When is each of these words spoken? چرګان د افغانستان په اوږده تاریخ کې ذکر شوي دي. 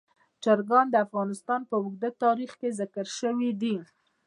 چرګان 0.43 0.85
د 0.91 0.95
افغانستان 1.05 1.61
په 1.69 1.75
اوږده 1.81 2.09
تاریخ 2.23 2.51
کې 2.59 2.69
ذکر 2.79 3.05
شوي 3.19 3.49
دي. 3.61 3.75